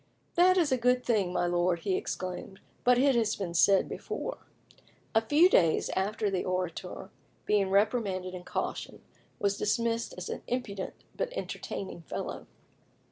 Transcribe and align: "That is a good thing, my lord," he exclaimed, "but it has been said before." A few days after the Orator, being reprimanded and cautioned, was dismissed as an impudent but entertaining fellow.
"That 0.33 0.57
is 0.57 0.71
a 0.71 0.79
good 0.79 1.05
thing, 1.05 1.31
my 1.31 1.45
lord," 1.45 1.81
he 1.81 1.95
exclaimed, 1.95 2.59
"but 2.83 2.97
it 2.97 3.13
has 3.13 3.35
been 3.35 3.53
said 3.53 3.87
before." 3.87 4.39
A 5.13 5.21
few 5.21 5.47
days 5.47 5.91
after 5.95 6.31
the 6.31 6.43
Orator, 6.43 7.11
being 7.45 7.69
reprimanded 7.69 8.33
and 8.33 8.43
cautioned, 8.43 9.01
was 9.37 9.59
dismissed 9.59 10.15
as 10.17 10.27
an 10.27 10.41
impudent 10.47 10.95
but 11.15 11.31
entertaining 11.33 12.01
fellow. 12.01 12.47